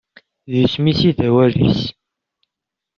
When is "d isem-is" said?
0.51-0.99